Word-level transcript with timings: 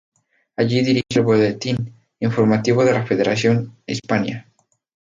Allí 0.55 0.81
dirige 0.83 1.19
el 1.19 1.21
boletín 1.21 1.93
informativo 2.19 2.83
de 2.83 2.93
la 2.93 3.05
federación, 3.05 3.77
"Hispania". 3.85 4.47